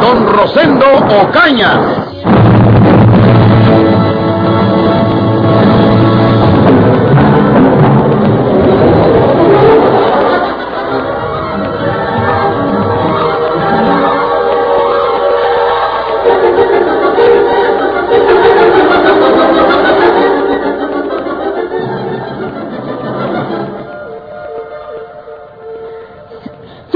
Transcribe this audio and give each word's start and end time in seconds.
Don 0.00 0.26
Rosendo 0.26 0.86
Ocaña. 1.22 1.80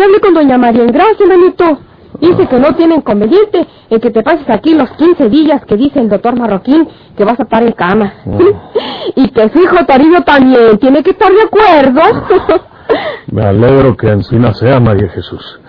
Hablé 0.00 0.20
con 0.20 0.32
doña 0.32 0.56
María 0.56 0.84
Engracia, 0.84 1.26
manito. 1.26 1.87
Dice 2.20 2.48
que 2.48 2.58
no 2.58 2.74
tiene 2.74 2.96
inconveniente 2.96 3.66
en 3.90 4.00
que 4.00 4.10
te 4.10 4.22
pases 4.22 4.48
aquí 4.50 4.74
los 4.74 4.90
15 4.90 5.28
días 5.28 5.64
que 5.64 5.76
dice 5.76 6.00
el 6.00 6.08
doctor 6.08 6.36
Marroquín 6.36 6.88
que 7.16 7.24
vas 7.24 7.38
a 7.38 7.44
estar 7.44 7.62
en 7.62 7.72
cama. 7.72 8.12
y 9.14 9.28
que 9.28 9.48
su 9.50 9.58
hijo 9.60 9.76
Toribio 9.86 10.22
también 10.22 10.78
tiene 10.78 11.02
que 11.02 11.10
estar 11.10 11.30
de 11.30 11.42
acuerdo. 11.42 12.00
Me 13.30 13.44
alegro 13.44 13.96
que 13.96 14.08
encina 14.08 14.52
sea 14.54 14.80
María 14.80 15.08
Jesús. 15.08 15.60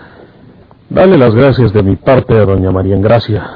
Dale 0.88 1.16
las 1.16 1.34
gracias 1.34 1.72
de 1.72 1.82
mi 1.82 1.96
parte 1.96 2.34
a 2.34 2.44
doña 2.44 2.72
María 2.72 2.96
Engracia. 2.96 3.48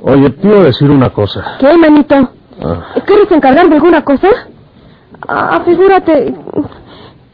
Oye, 0.00 0.30
te 0.30 0.48
iba 0.48 0.60
a 0.60 0.64
decir 0.64 0.90
una 0.90 1.10
cosa. 1.10 1.56
¿Qué, 1.58 1.76
manito? 1.76 2.14
Ah, 2.62 2.94
¿Quieres 3.04 3.30
encargar 3.30 3.68
de 3.68 3.74
alguna 3.74 4.02
cosa? 4.02 4.28
Ah, 5.28 5.60
figúrate 5.64 6.34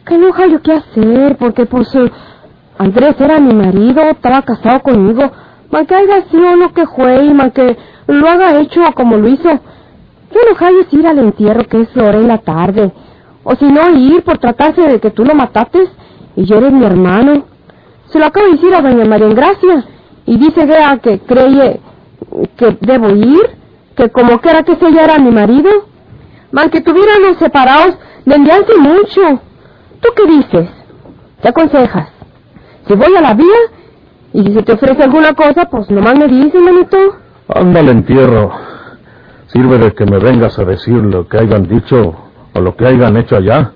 que 0.06 0.18
no 0.18 0.32
hallo 0.32 0.60
qué 0.62 0.72
hacer, 0.72 1.36
porque 1.36 1.66
pues 1.66 1.94
eh, 1.94 2.10
Andrés 2.80 3.14
era 3.18 3.38
mi 3.40 3.52
marido, 3.52 4.00
estaba 4.04 4.40
casado 4.40 4.80
conmigo. 4.80 5.30
Man 5.70 5.84
que 5.84 5.94
haya 5.94 6.24
sido 6.30 6.56
lo 6.56 6.72
que 6.72 6.86
fue 6.86 7.26
y 7.26 7.34
man 7.34 7.50
que 7.50 7.76
lo 8.06 8.26
haga 8.26 8.58
hecho 8.58 8.80
como 8.94 9.18
lo 9.18 9.28
hizo. 9.28 9.50
Yo 9.50 10.40
no 10.48 10.56
hallo 10.58 10.86
ir 10.90 11.06
al 11.06 11.18
entierro 11.18 11.64
que 11.64 11.82
es 11.82 11.94
hora 11.94 12.16
en 12.16 12.28
la 12.28 12.38
tarde. 12.38 12.90
O 13.44 13.54
si 13.54 13.66
no, 13.66 13.90
ir 13.90 14.22
por 14.22 14.38
tratarse 14.38 14.80
de 14.80 14.98
que 14.98 15.10
tú 15.10 15.26
lo 15.26 15.34
matates 15.34 15.90
y 16.36 16.46
yo 16.46 16.56
eres 16.56 16.72
mi 16.72 16.86
hermano. 16.86 17.44
Se 18.06 18.18
lo 18.18 18.24
acabo 18.24 18.46
de 18.46 18.52
decir 18.52 18.74
a 18.74 18.80
doña 18.80 19.04
María 19.04 19.26
Engracia 19.26 19.84
y 20.24 20.38
dice 20.38 20.66
que 21.02 21.20
cree 21.20 21.80
que 22.56 22.78
debo 22.80 23.10
ir, 23.10 23.42
que 23.94 24.08
como 24.08 24.40
que 24.40 24.48
era 24.48 24.62
que 24.62 24.72
ella 24.72 25.04
era 25.04 25.18
mi 25.18 25.30
marido. 25.30 25.70
Man 26.50 26.70
que 26.70 26.80
tuviéramos 26.80 27.36
separados 27.36 27.98
desde 28.24 28.50
hace 28.50 28.74
mucho. 28.78 29.42
¿Tú 30.00 30.08
qué 30.16 30.26
dices? 30.32 30.70
¿Qué 31.42 31.48
aconsejas? 31.48 32.09
Voy 32.96 33.16
a 33.16 33.20
la 33.20 33.34
vía 33.34 33.46
y 34.32 34.44
si 34.44 34.52
se 34.52 34.62
te 34.62 34.72
ofrece 34.72 35.02
alguna 35.02 35.32
cosa, 35.34 35.66
pues 35.70 35.90
nomás 35.90 36.18
me 36.18 36.26
dices, 36.26 36.60
manito. 36.60 36.96
anda 37.48 37.80
al 37.80 37.88
entierro. 37.88 38.50
Sirve 39.46 39.78
de 39.78 39.94
que 39.94 40.06
me 40.06 40.18
vengas 40.18 40.58
a 40.58 40.64
decir 40.64 40.96
lo 40.96 41.28
que 41.28 41.38
hayan 41.38 41.66
dicho 41.66 42.14
o 42.52 42.60
lo 42.60 42.76
que 42.76 42.86
hayan 42.86 43.16
hecho 43.16 43.36
allá. 43.36 43.72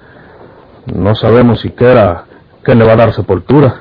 No 0.87 1.15
sabemos 1.15 1.61
siquiera 1.61 2.25
quién 2.63 2.79
le 2.79 2.85
va 2.85 2.93
a 2.93 2.97
dar 2.97 3.13
sepultura. 3.13 3.75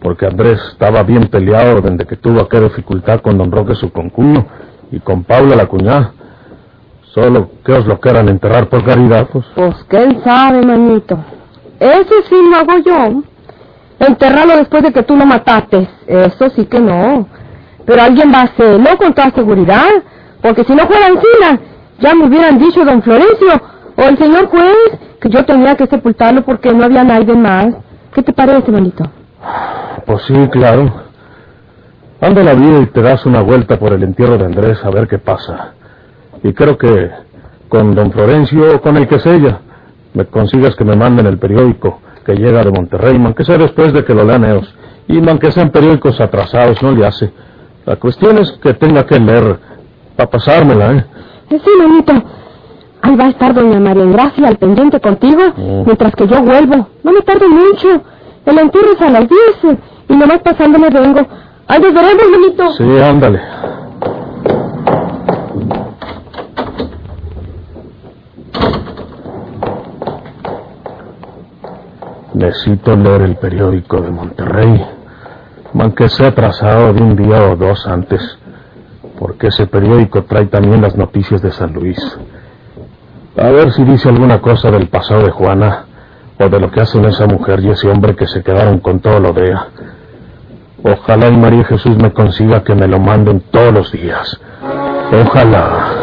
Porque 0.00 0.26
Andrés 0.26 0.60
estaba 0.72 1.02
bien 1.02 1.28
peleado 1.28 1.80
desde 1.80 2.06
que 2.06 2.16
tuvo 2.16 2.42
aquella 2.42 2.64
dificultad 2.64 3.20
con 3.20 3.38
don 3.38 3.50
Roque 3.50 3.74
su 3.74 3.90
concuño 3.90 4.46
y 4.90 5.00
con 5.00 5.24
Paula 5.24 5.56
la 5.56 5.66
cuñada. 5.66 6.12
Solo 7.14 7.48
que 7.64 7.72
os 7.72 7.86
lo 7.86 8.00
quieran 8.00 8.28
enterrar 8.28 8.68
por 8.68 8.84
caridad, 8.84 9.28
pues. 9.32 9.46
Pues 9.54 9.76
quién 9.88 10.22
sabe, 10.22 10.66
manito. 10.66 11.16
Eso 11.80 12.14
sí 12.28 12.34
lo 12.50 12.56
hago 12.56 12.78
yo. 12.84 13.22
Enterrarlo 13.98 14.56
después 14.56 14.82
de 14.82 14.92
que 14.92 15.02
tú 15.02 15.16
lo 15.16 15.24
mataste. 15.24 15.88
Eso 16.06 16.50
sí 16.50 16.66
que 16.66 16.80
no. 16.80 17.28
Pero 17.86 18.02
alguien 18.02 18.32
va 18.32 18.40
a 18.40 18.44
hacerlo 18.44 18.96
con 18.98 19.14
toda 19.14 19.30
seguridad. 19.30 19.88
Porque 20.42 20.64
si 20.64 20.74
no 20.74 20.86
fuera 20.86 21.06
encima, 21.06 21.60
ya 22.00 22.14
me 22.14 22.26
hubieran 22.26 22.58
dicho 22.58 22.84
don 22.84 23.02
Florencio 23.02 23.60
o 23.96 24.02
el 24.02 24.18
señor 24.18 24.48
juez 24.48 24.76
que 25.20 25.30
yo 25.30 25.44
tenía 25.44 25.76
que 25.76 25.86
sepultarlo 25.86 26.42
porque 26.44 26.72
no 26.72 26.84
había 26.84 27.04
nadie 27.04 27.34
más. 27.34 27.68
¿Qué 28.12 28.22
te 28.22 28.32
parece, 28.32 28.70
manito? 28.70 29.04
Pues 30.06 30.22
sí, 30.26 30.34
claro. 30.50 31.04
Anda 32.20 32.42
la 32.42 32.54
vía 32.54 32.80
y 32.80 32.86
te 32.86 33.02
das 33.02 33.24
una 33.26 33.42
vuelta 33.42 33.78
por 33.78 33.92
el 33.92 34.02
entierro 34.02 34.38
de 34.38 34.46
Andrés 34.46 34.78
a 34.84 34.90
ver 34.90 35.08
qué 35.08 35.18
pasa. 35.18 35.74
Y 36.42 36.52
creo 36.52 36.76
que 36.76 37.10
con 37.68 37.94
don 37.94 38.12
Florencio 38.12 38.76
o 38.76 38.80
con 38.80 38.96
el 38.96 39.08
que 39.08 39.18
sea, 39.18 39.60
me 40.12 40.26
consigas 40.26 40.76
que 40.76 40.84
me 40.84 40.96
manden 40.96 41.26
el 41.26 41.38
periódico 41.38 42.00
que 42.24 42.34
llega 42.34 42.62
de 42.64 42.70
Monterrey, 42.70 43.20
aunque 43.24 43.44
sea 43.44 43.58
después 43.58 43.92
de 43.92 44.04
que 44.04 44.14
lo 44.14 44.24
lean 44.24 44.44
ellos. 44.44 44.74
Y 45.08 45.26
aunque 45.28 45.50
sean 45.52 45.70
periódicos 45.70 46.20
atrasados, 46.20 46.82
no 46.82 46.92
le 46.92 47.06
hace. 47.06 47.32
La 47.84 47.96
cuestión 47.96 48.38
es 48.38 48.50
que 48.62 48.72
tenga 48.74 49.04
que 49.04 49.18
leer 49.18 49.58
para 50.16 50.30
pasármela, 50.30 50.92
¿eh? 50.92 51.04
Eh, 51.50 51.60
Sí, 51.62 51.70
manito. 51.78 52.12
Ahí 53.02 53.16
va 53.16 53.24
a 53.26 53.28
estar 53.28 53.52
doña 53.52 53.78
María 53.80 54.02
Engracia 54.04 54.48
al 54.48 54.56
pendiente 54.56 54.98
contigo, 54.98 55.40
Mm. 55.56 55.82
mientras 55.84 56.14
que 56.16 56.26
yo 56.26 56.40
vuelvo. 56.42 56.88
No 57.02 57.12
me 57.12 57.20
tardo 57.20 57.46
mucho. 57.50 58.02
El 58.46 58.58
entierro 58.58 58.92
es 58.94 59.00
a 59.02 59.10
las 59.10 59.28
10 59.28 59.76
y 60.08 60.16
nomás 60.16 60.38
pasándome 60.40 60.88
vengo. 60.88 61.20
Nos 61.68 61.80
veremos, 61.94 62.24
manito. 62.30 62.70
Sí, 62.72 62.98
ándale. 63.02 63.40
Necesito 72.44 72.94
leer 72.94 73.22
el 73.22 73.36
periódico 73.36 74.02
de 74.02 74.10
Monterrey, 74.10 74.84
aunque 75.78 76.10
sea 76.10 76.28
atrasado 76.28 76.92
de 76.92 77.00
un 77.00 77.16
día 77.16 77.42
o 77.48 77.56
dos 77.56 77.86
antes, 77.86 78.20
porque 79.18 79.46
ese 79.46 79.66
periódico 79.66 80.24
trae 80.24 80.44
también 80.44 80.82
las 80.82 80.94
noticias 80.94 81.40
de 81.40 81.50
San 81.52 81.72
Luis. 81.72 81.98
A 83.38 83.48
ver 83.48 83.72
si 83.72 83.82
dice 83.84 84.10
alguna 84.10 84.42
cosa 84.42 84.70
del 84.70 84.88
pasado 84.88 85.22
de 85.22 85.30
Juana, 85.30 85.86
o 86.38 86.48
de 86.50 86.60
lo 86.60 86.70
que 86.70 86.82
hacen 86.82 87.06
esa 87.06 87.26
mujer 87.26 87.60
y 87.60 87.70
ese 87.70 87.88
hombre 87.88 88.14
que 88.14 88.26
se 88.26 88.42
quedaron 88.42 88.78
con 88.80 89.00
todo 89.00 89.20
lo 89.20 89.32
de. 89.32 89.56
Ojalá 90.82 91.28
y 91.28 91.36
María 91.38 91.64
Jesús 91.64 91.96
me 91.96 92.12
consiga 92.12 92.62
que 92.62 92.74
me 92.74 92.86
lo 92.86 93.00
manden 93.00 93.40
todos 93.50 93.72
los 93.72 93.90
días. 93.90 94.38
Ojalá. 95.10 95.94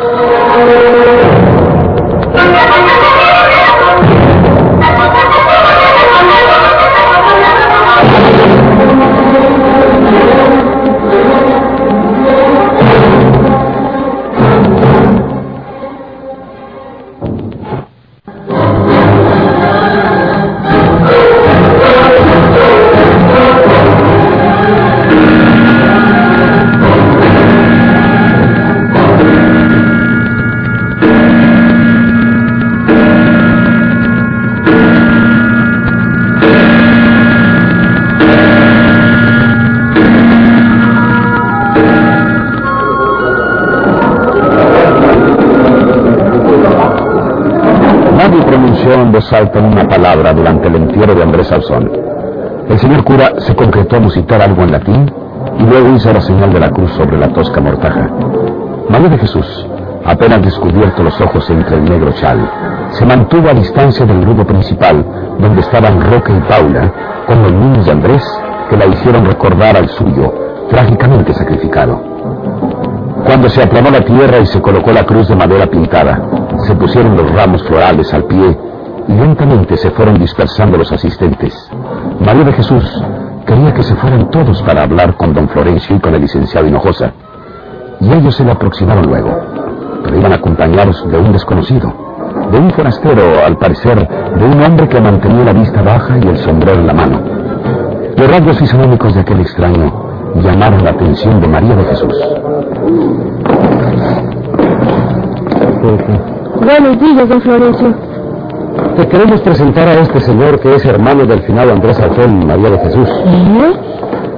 Pronunció 49.32 49.60
en 49.60 49.66
una 49.66 49.88
palabra 49.88 50.34
durante 50.34 50.68
el 50.68 50.76
entierro 50.76 51.16
de 51.16 51.24
Andrés 51.24 51.52
Alzón. 51.52 51.90
El 52.68 52.78
señor 52.80 53.04
cura 53.04 53.34
se 53.40 53.56
concretó 53.56 53.96
a 53.96 54.00
musitar 54.00 54.42
algo 54.42 54.64
en 54.64 54.72
latín 54.72 55.14
y 55.58 55.64
luego 55.64 55.90
hizo 55.96 56.12
la 56.12 56.22
señal 56.22 56.52
de 56.52 56.60
la 56.60 56.70
cruz 56.70 56.92
sobre 56.92 57.18
la 57.18 57.30
tosca 57.30 57.62
mortaja. 57.62 58.10
María 58.90 59.10
de 59.10 59.18
Jesús, 59.18 59.68
apenas 60.06 60.42
descubierto 60.42 61.04
los 61.04 61.20
ojos 61.22 61.50
entre 61.50 61.78
el 61.78 61.86
negro 61.86 62.12
chal, 62.14 62.40
se 62.92 63.06
mantuvo 63.06 63.50
a 63.50 63.54
distancia 63.54 64.06
del 64.06 64.22
grupo 64.22 64.46
principal, 64.46 65.06
donde 65.40 65.62
estaban 65.62 66.02
Roque 66.12 66.34
y 66.34 66.50
Paula, 66.50 66.92
con 67.26 67.42
los 67.42 67.54
niños 67.54 67.86
de 67.86 67.92
Andrés, 67.92 68.42
que 68.70 68.78
la 68.78 68.86
hicieron 68.86 69.26
recordar 69.26 69.78
al 69.78 69.88
suyo, 69.90 70.34
trágicamente 70.70 71.34
sacrificado. 71.34 72.02
Cuando 73.26 73.48
se 73.48 73.64
aplanó 73.64 73.92
la 73.92 74.02
tierra 74.02 74.40
y 74.40 74.46
se 74.46 74.62
colocó 74.62 74.92
la 74.92 75.06
cruz 75.06 75.30
de 75.30 75.36
madera 75.36 75.68
pintada, 75.68 76.22
se 76.66 76.76
pusieron 76.76 77.16
los 77.16 77.32
ramos 77.32 77.64
florales 77.64 78.14
al 78.14 78.26
pie 78.26 78.58
lentamente 79.08 79.78
se 79.78 79.92
fueron 79.92 80.20
dispersando 80.20 80.78
los 80.78 80.92
asistentes. 80.92 81.54
María 82.20 82.44
de 82.44 82.54
Jesús 82.54 83.04
quería 83.46 83.74
que 83.74 83.84
se 83.84 83.96
fueran 83.96 84.30
todos 84.30 84.62
para 84.64 84.84
hablar 84.84 85.16
con 85.16 85.34
don 85.34 85.50
Florencio 85.50 85.96
y 85.96 86.00
con 86.00 86.16
el 86.16 86.22
licenciado 86.22 86.68
Hinojosa. 86.68 87.12
Y 88.00 88.12
ellos 88.12 88.36
se 88.36 88.44
le 88.44 88.52
aproximaron 88.52 89.06
luego, 89.06 89.30
pero 90.04 90.18
iban 90.18 90.34
acompañados 90.34 91.10
de 91.10 91.18
un 91.18 91.32
desconocido, 91.32 91.94
de 92.52 92.60
un 92.60 92.72
forastero, 92.72 93.46
al 93.46 93.58
parecer, 93.58 94.08
de 94.36 94.46
un 94.46 94.62
hombre 94.62 94.88
que 94.88 95.00
mantenía 95.00 95.46
la 95.46 95.54
vista 95.54 95.82
baja 95.82 96.18
y 96.18 96.28
el 96.28 96.38
sombrero 96.38 96.80
en 96.80 96.88
la 96.88 96.94
mano. 96.94 97.22
Los 98.18 98.30
rasgos 98.30 98.58
fisionómicos 98.58 99.14
de 99.14 99.22
aquel 99.22 99.42
extraño 99.42 100.10
llamaron 100.36 100.84
la 100.84 100.92
atención 100.92 101.42
de 101.42 101.48
María 101.48 101.76
de 101.76 101.84
Jesús. 101.86 102.16
Buenos 106.62 107.00
días, 107.00 107.30
don 107.30 107.42
Florencio. 107.42 108.11
Te 108.98 109.08
queremos 109.08 109.42
presentar 109.42 109.88
a 109.88 109.94
este 110.02 110.20
señor 110.20 110.60
que 110.60 110.76
es 110.76 110.86
hermano 110.86 111.26
del 111.26 111.42
finado 111.44 111.72
Andrés 111.72 112.00
Alfón 112.00 112.46
María 112.46 112.70
de 112.72 112.80
Jesús. 112.80 113.10
¿Eh? 113.10 113.74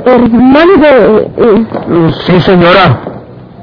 Hermano 0.06 0.74
de... 0.80 1.32
eh, 1.38 2.12
Sí, 2.26 2.40
señora. 2.42 3.00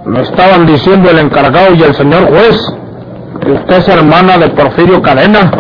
Me 0.07 0.21
estaban 0.23 0.67
diciendo 0.67 1.11
el 1.11 1.19
encargado 1.19 1.75
y 1.75 1.83
el 1.83 1.95
señor 1.95 2.25
juez 2.29 2.59
que 3.41 3.53
usted 3.53 3.77
es 3.79 3.89
hermana 3.89 4.39
de 4.39 4.49
Porfirio 4.51 5.01
Cadena 5.03 5.51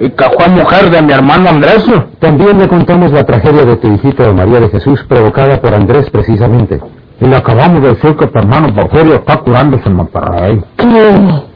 y 0.00 0.08
que 0.10 0.24
fue 0.36 0.48
mujer 0.48 0.90
de 0.90 1.02
mi 1.02 1.12
hermano 1.12 1.50
Andrés. 1.50 1.84
También 2.18 2.58
le 2.58 2.68
contamos 2.68 3.12
la 3.12 3.24
tragedia 3.24 3.64
de 3.64 3.76
tu 3.76 3.88
hijito 3.88 4.32
María 4.32 4.60
de 4.60 4.68
Jesús 4.70 5.04
provocada 5.08 5.60
por 5.60 5.74
Andrés 5.74 6.08
precisamente. 6.10 6.80
Y 7.20 7.26
le 7.26 7.36
acabamos 7.36 7.82
de 7.82 7.88
decir 7.90 8.16
que 8.16 8.26
tu 8.28 8.38
hermano 8.38 8.74
Porfirio 8.74 9.16
está 9.16 9.36
curándose 9.38 9.88
en 9.88 9.94
Monterrey. 9.96 10.62
¿qué? 10.76 11.49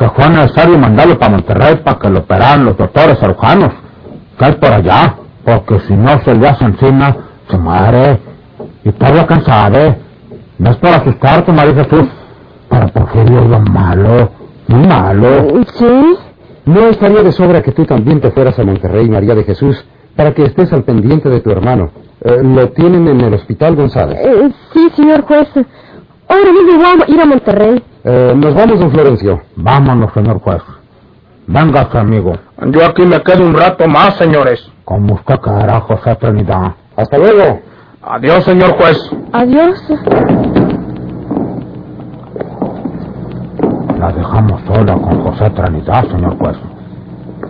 Que 0.00 0.08
fue 0.08 0.30
necesario 0.30 0.78
mandarlo 0.78 1.18
para 1.18 1.32
Monterrey 1.32 1.76
para 1.84 1.98
que 1.98 2.08
lo 2.08 2.20
operaran 2.20 2.64
los 2.64 2.74
doctores 2.74 3.18
cirujanos. 3.18 3.74
Que 4.38 4.48
es 4.48 4.56
por 4.56 4.72
allá. 4.72 5.14
Porque 5.44 5.78
si 5.80 5.92
no 5.92 6.18
se 6.24 6.34
le 6.34 6.48
hace 6.48 6.64
encima, 6.64 7.14
se 7.50 7.58
muere. 7.58 8.18
Y 8.82 8.92
Pablo 8.92 9.26
cansado. 9.26 9.96
No 10.56 10.70
es 10.70 10.76
para 10.78 10.96
asustarte, 10.96 11.52
María 11.52 11.84
Jesús. 11.84 12.08
Para 12.70 12.86
Porfirio 12.88 13.42
es 13.42 13.48
lo 13.50 13.60
malo. 13.60 14.30
Muy 14.68 14.86
malo. 14.86 15.64
¿Sí? 15.74 16.16
No 16.64 16.80
estaría 16.88 17.22
de 17.22 17.32
sobra 17.32 17.60
que 17.60 17.72
tú 17.72 17.84
también 17.84 18.22
te 18.22 18.30
fueras 18.30 18.58
a 18.58 18.64
Monterrey, 18.64 19.06
María 19.06 19.34
de 19.34 19.44
Jesús, 19.44 19.84
para 20.16 20.32
que 20.32 20.44
estés 20.44 20.72
al 20.72 20.84
pendiente 20.84 21.28
de 21.28 21.40
tu 21.40 21.50
hermano. 21.50 21.90
Eh, 22.22 22.40
lo 22.42 22.70
tienen 22.70 23.06
en 23.06 23.20
el 23.20 23.34
hospital 23.34 23.76
González. 23.76 24.18
Eh, 24.18 24.50
sí, 24.72 24.88
señor 24.96 25.24
juez. 25.24 25.48
Ahora 26.26 26.52
mismo 26.52 26.78
voy 26.78 27.02
a 27.06 27.10
ir 27.10 27.20
a 27.20 27.26
Monterrey. 27.26 27.82
Eh, 28.04 28.32
nos 28.36 28.54
vamos, 28.54 28.80
don 28.80 28.90
Florencio. 28.90 29.40
Vámonos, 29.56 30.12
señor 30.12 30.40
juez. 30.40 30.62
Véngase, 31.46 31.98
amigo. 31.98 32.32
Yo 32.66 32.84
aquí 32.84 33.02
me 33.02 33.20
quedo 33.22 33.44
un 33.44 33.54
rato 33.54 33.86
más, 33.88 34.14
señores. 34.16 34.70
Como 34.84 35.14
usted 35.14 35.38
querrá, 35.40 35.80
José 35.80 36.14
Trinidad. 36.16 36.74
Hasta 36.96 37.18
luego. 37.18 37.60
Adiós, 38.02 38.44
señor 38.44 38.72
juez. 38.78 38.98
Adiós. 39.32 39.82
La 43.98 44.12
dejamos 44.12 44.62
sola 44.66 44.94
con 44.94 45.22
José 45.22 45.50
Trinidad, 45.50 46.08
señor 46.08 46.38
juez. 46.38 46.56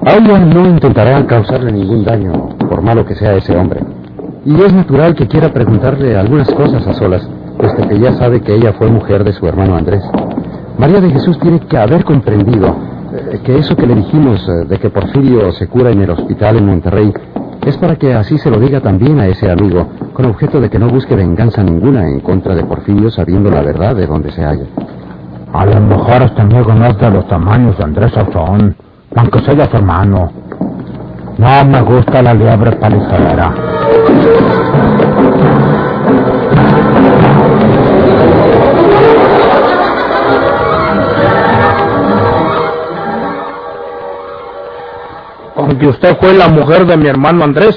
A 0.06 0.14
ella 0.14 0.38
no 0.38 0.66
intentará 0.66 1.24
causarle 1.26 1.70
ningún 1.72 2.04
daño, 2.04 2.32
por 2.68 2.82
malo 2.82 3.04
que 3.04 3.14
sea 3.14 3.34
ese 3.34 3.56
hombre. 3.56 3.80
Y 4.44 4.60
es 4.62 4.72
natural 4.72 5.14
que 5.14 5.28
quiera 5.28 5.52
preguntarle 5.52 6.16
algunas 6.16 6.50
cosas 6.54 6.86
a 6.86 6.94
solas, 6.94 7.28
puesto 7.58 7.86
que 7.86 7.98
ya 7.98 8.12
sabe 8.14 8.40
que 8.40 8.54
ella 8.54 8.72
fue 8.72 8.88
mujer 8.88 9.22
de 9.24 9.32
su 9.34 9.46
hermano 9.46 9.76
Andrés. 9.76 10.02
María 10.78 11.00
de 11.00 11.10
Jesús 11.10 11.38
tiene 11.38 11.60
que 11.60 11.76
haber 11.76 12.04
comprendido 12.04 12.74
eh, 13.12 13.40
que 13.44 13.58
eso 13.58 13.76
que 13.76 13.86
le 13.86 13.94
dijimos 13.94 14.40
eh, 14.48 14.66
de 14.66 14.78
que 14.78 14.90
Porfirio 14.90 15.52
se 15.52 15.66
cura 15.66 15.90
en 15.90 16.02
el 16.02 16.10
hospital 16.10 16.56
en 16.56 16.66
Monterrey 16.66 17.12
es 17.66 17.76
para 17.76 17.96
que 17.96 18.14
así 18.14 18.38
se 18.38 18.50
lo 18.50 18.58
diga 18.58 18.80
también 18.80 19.20
a 19.20 19.26
ese 19.26 19.50
amigo, 19.50 19.86
con 20.14 20.24
objeto 20.26 20.60
de 20.60 20.70
que 20.70 20.78
no 20.78 20.88
busque 20.88 21.14
venganza 21.14 21.62
ninguna 21.62 22.08
en 22.08 22.20
contra 22.20 22.54
de 22.54 22.64
Porfirio 22.64 23.10
sabiendo 23.10 23.50
la 23.50 23.60
verdad 23.60 23.94
de 23.94 24.06
dónde 24.06 24.30
se 24.30 24.42
halla. 24.42 24.64
A 25.52 25.66
lo 25.66 25.80
mejor 25.80 26.22
este 26.22 26.40
amigo 26.40 26.72
no 26.72 26.86
es 26.86 26.98
de 26.98 27.10
los 27.10 27.26
tamaños 27.28 27.76
de 27.76 27.84
Andrés 27.84 28.16
Alzón, 28.16 28.76
aunque 29.16 29.40
sea 29.40 29.68
su 29.68 29.76
hermano. 29.76 30.32
No 31.36 31.64
me 31.64 31.80
gusta 31.82 32.22
la 32.22 32.32
liebre 32.32 32.72
palicera. 32.76 33.54
Porque 45.80 45.96
usted 45.96 46.18
fue 46.20 46.34
la 46.34 46.48
mujer 46.48 46.84
de 46.84 46.94
mi 46.98 47.08
hermano 47.08 47.42
Andrés. 47.42 47.74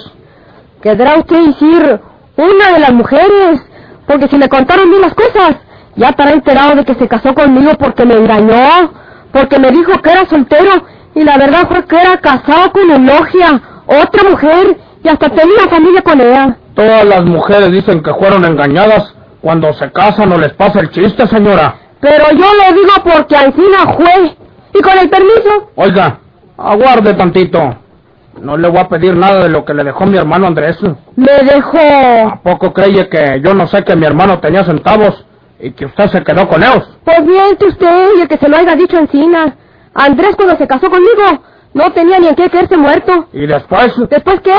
Quedará 0.81 1.19
usted 1.19 1.37
decir 1.37 2.01
una 2.35 2.73
de 2.73 2.79
las 2.81 2.91
mujeres, 2.91 3.61
porque 4.05 4.27
si 4.27 4.37
le 4.37 4.49
contaron 4.49 4.89
bien 4.89 5.03
las 5.03 5.13
cosas, 5.13 5.55
ya 5.95 6.09
estará 6.09 6.31
enterado 6.31 6.75
de 6.75 6.83
que 6.83 6.95
se 6.95 7.07
casó 7.07 7.33
conmigo 7.33 7.71
porque 7.79 8.03
me 8.03 8.15
engañó, 8.15 8.91
porque 9.31 9.57
me 9.57 9.71
dijo 9.71 9.93
que 10.01 10.11
era 10.11 10.25
soltero, 10.25 10.85
y 11.15 11.23
la 11.23 11.37
verdad 11.37 11.65
fue 11.69 11.85
que 11.85 11.95
era 11.95 12.17
casado 12.17 12.73
con 12.73 12.91
Elogia, 12.91 13.61
otra 13.85 14.29
mujer, 14.29 14.77
y 15.01 15.07
hasta 15.07 15.29
tenía 15.29 15.69
familia 15.69 16.01
con 16.01 16.19
ella. 16.19 16.57
Todas 16.75 17.05
las 17.05 17.23
mujeres 17.23 17.71
dicen 17.71 18.03
que 18.03 18.13
fueron 18.15 18.43
engañadas. 18.43 19.15
Cuando 19.39 19.71
se 19.75 19.89
casan 19.93 20.27
no 20.27 20.37
les 20.37 20.51
pasa 20.55 20.81
el 20.81 20.89
chiste, 20.89 21.25
señora. 21.27 21.75
Pero 22.01 22.25
yo 22.31 22.47
lo 22.53 22.75
digo 22.75 22.95
porque 23.01 23.37
Ancina 23.37 23.93
fue, 23.95 24.35
y 24.73 24.81
con 24.81 24.97
el 24.97 25.09
permiso, 25.09 25.71
Oiga, 25.75 26.19
aguarde 26.57 27.13
tantito. 27.13 27.77
No 28.43 28.57
le 28.57 28.67
voy 28.67 28.79
a 28.79 28.89
pedir 28.89 29.15
nada 29.15 29.43
de 29.43 29.49
lo 29.49 29.63
que 29.63 29.73
le 29.73 29.83
dejó 29.85 30.05
mi 30.05 30.17
hermano 30.17 30.47
Andrés. 30.47 30.77
me 31.15 31.31
dejó. 31.49 31.77
¿A 32.33 32.41
poco 32.43 32.73
cree 32.73 33.07
que 33.09 33.41
yo 33.43 33.53
no 33.53 33.67
sé 33.67 33.83
que 33.83 33.95
mi 33.95 34.05
hermano 34.05 34.39
tenía 34.39 34.63
centavos 34.65 35.25
y 35.59 35.71
que 35.71 35.85
usted 35.85 36.07
se 36.09 36.23
quedó 36.23 36.47
con 36.49 36.61
ellos? 36.61 36.89
Pues 37.05 37.23
miente 37.25 37.65
usted 37.65 38.07
y 38.17 38.21
el 38.21 38.27
que 38.27 38.37
se 38.37 38.49
lo 38.49 38.57
haya 38.57 38.75
dicho 38.75 38.97
Encina. 38.97 39.55
Andrés 39.93 40.35
cuando 40.35 40.57
se 40.57 40.67
casó 40.67 40.89
conmigo 40.89 41.41
no 41.73 41.91
tenía 41.93 42.19
ni 42.19 42.27
en 42.27 42.35
qué 42.35 42.49
creerse 42.49 42.75
muerto. 42.77 43.27
Y 43.31 43.45
después, 43.47 43.93
¿Después 44.09 44.41
qué? 44.41 44.53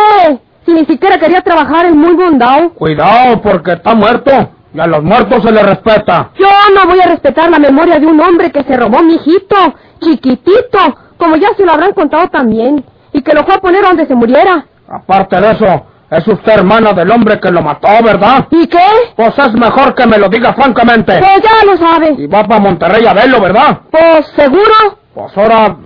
Si 0.65 0.73
ni 0.73 0.87
siquiera 0.87 1.19
quería 1.19 1.43
trabajar 1.43 1.85
en 1.85 1.99
muy 1.99 2.15
bondado. 2.15 2.71
cuidado 2.71 3.43
porque 3.43 3.73
está 3.73 3.95
muerto 3.95 4.31
y 4.73 4.81
a 4.81 4.87
los 4.87 5.03
muertos 5.05 5.43
se 5.43 5.53
les 5.53 5.63
respeta. 5.65 6.31
Yo 6.39 6.47
no 6.75 6.87
voy 6.89 7.01
a 7.01 7.07
respetar 7.09 7.51
la 7.51 7.59
memoria 7.59 7.99
de 8.01 8.07
un 8.07 8.19
hombre 8.19 8.51
que 8.51 8.63
se 8.65 8.77
robó 8.77 9.03
mi 9.03 9.15
hijito, 9.17 9.57
chiquitito, 10.01 10.79
como 11.19 11.37
ya 11.37 11.49
se 11.57 11.65
lo 11.65 11.73
habrán 11.73 11.93
contado 11.93 12.29
también, 12.29 12.83
y 13.15 13.23
que 13.23 13.33
lo 13.33 13.45
fue 13.45 13.55
a 13.55 13.59
poner 13.61 13.83
donde 13.83 14.07
se 14.07 14.15
muriera. 14.15 14.67
Aparte 14.89 15.41
de 15.41 15.53
eso, 15.53 15.87
es 16.11 16.27
usted 16.27 16.53
hermana 16.53 16.93
del 16.93 17.11
hombre 17.11 17.39
que 17.41 17.51
lo 17.51 17.63
mató, 17.63 17.89
¿verdad? 18.05 18.47
¿Y 18.51 18.67
qué? 18.67 18.87
Pues 19.17 19.39
es 19.39 19.53
mejor 19.55 19.95
que 19.95 20.05
me 20.07 20.19
lo 20.19 20.29
diga 20.29 20.53
francamente. 20.53 21.19
Pues 21.19 21.41
ya 21.43 21.65
lo 21.65 21.77
sabe. 21.77 22.15
Y 22.19 22.27
va 22.27 22.45
para 22.45 22.61
Monterrey 22.61 23.07
a 23.07 23.15
verlo, 23.15 23.41
¿verdad? 23.41 23.79
Pues 23.91 24.27
seguro. 24.37 24.99
Pues 25.15 25.39
ahora, 25.39 25.77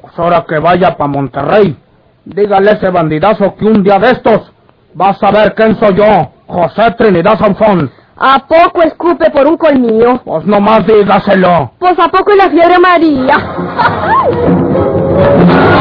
pues 0.00 0.18
ahora 0.18 0.44
que 0.46 0.58
vaya 0.58 0.96
para 0.96 1.08
Monterrey, 1.08 1.76
dígale 2.24 2.70
a 2.70 2.74
ese 2.74 2.90
bandidazo 2.90 3.54
que 3.54 3.64
un 3.66 3.84
día 3.84 4.00
de 4.00 4.10
estos 4.10 4.52
va 5.00 5.10
a 5.10 5.14
saber 5.14 5.54
quién 5.54 5.76
soy 5.78 5.94
yo, 5.94 6.32
José 6.48 6.90
Trinidad 6.98 7.38
Sanfón. 7.38 7.90
¿A 8.16 8.38
poco 8.46 8.82
escupe 8.82 9.30
por 9.30 9.46
un 9.46 9.56
colmillo? 9.56 10.18
Pues 10.24 10.44
nomás 10.44 10.84
dígaselo. 10.86 11.72
Pues 11.78 11.98
a 11.98 12.08
poco 12.08 12.32
y 12.32 12.36
la 12.36 12.50
fiebre 12.50 12.78
María. 12.80 13.36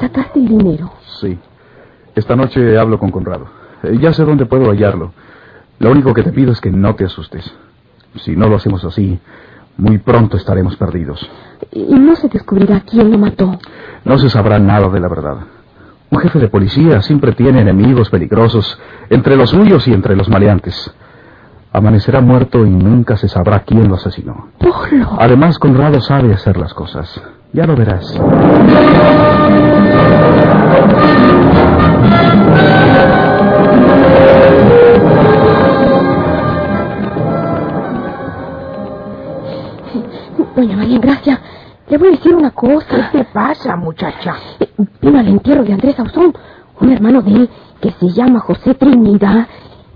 ¿Sacaste 0.00 0.38
el 0.38 0.48
dinero? 0.48 0.92
Sí. 1.20 1.38
Esta 2.14 2.36
noche 2.36 2.78
hablo 2.78 2.98
con 2.98 3.10
Conrado. 3.10 3.46
Eh, 3.82 3.98
Ya 4.00 4.12
sé 4.12 4.24
dónde 4.24 4.46
puedo 4.46 4.70
hallarlo. 4.70 5.12
Lo 5.78 5.90
único 5.90 6.12
que 6.14 6.22
te 6.22 6.32
pido 6.32 6.52
es 6.52 6.60
que 6.60 6.70
no 6.70 6.94
te 6.94 7.04
asustes. 7.04 7.50
Si 8.16 8.34
no 8.36 8.48
lo 8.48 8.56
hacemos 8.56 8.84
así, 8.84 9.18
muy 9.80 9.98
pronto 9.98 10.36
estaremos 10.36 10.76
perdidos. 10.76 11.28
Y 11.72 11.94
no 11.94 12.14
se 12.14 12.28
descubrirá 12.28 12.80
quién 12.80 13.10
lo 13.10 13.18
mató. 13.18 13.58
No 14.04 14.18
se 14.18 14.28
sabrá 14.28 14.58
nada 14.58 14.88
de 14.88 15.00
la 15.00 15.08
verdad. 15.08 15.38
Un 16.10 16.18
jefe 16.18 16.38
de 16.38 16.48
policía 16.48 17.00
siempre 17.02 17.32
tiene 17.32 17.60
enemigos 17.60 18.10
peligrosos 18.10 18.78
entre 19.08 19.36
los 19.36 19.50
suyos 19.50 19.86
y 19.88 19.92
entre 19.92 20.16
los 20.16 20.28
maleantes. 20.28 20.92
Amanecerá 21.72 22.20
muerto 22.20 22.66
y 22.66 22.70
nunca 22.70 23.16
se 23.16 23.28
sabrá 23.28 23.60
quién 23.60 23.88
lo 23.88 23.94
asesinó. 23.94 24.48
Polo. 24.58 25.16
Además, 25.18 25.58
Conrado 25.58 26.00
sabe 26.00 26.34
hacer 26.34 26.56
las 26.56 26.74
cosas. 26.74 27.20
Ya 27.52 27.64
lo 27.66 27.76
verás. 27.76 28.20
Cosa. 42.52 43.10
¿Qué 43.10 43.18
te 43.18 43.24
pasa, 43.24 43.76
muchacha? 43.76 44.36
Eh, 44.58 44.68
Vino 45.00 45.18
al 45.18 45.28
entierro 45.28 45.64
de 45.64 45.72
Andrés 45.72 45.98
Ausón, 45.98 46.34
un 46.80 46.92
hermano 46.92 47.22
de 47.22 47.32
él 47.32 47.50
que 47.80 47.90
se 47.92 48.10
llama 48.10 48.40
José 48.40 48.74
Trinidad. 48.74 49.48